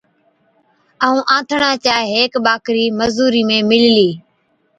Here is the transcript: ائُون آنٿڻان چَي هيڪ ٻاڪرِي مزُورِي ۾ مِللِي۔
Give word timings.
ائُون 1.03 1.17
آنٿڻان 1.35 1.75
چَي 1.85 1.99
هيڪ 2.13 2.31
ٻاڪرِي 2.45 2.85
مزُورِي 2.99 3.43
۾ 3.49 3.57
مِللِي۔ 3.69 4.09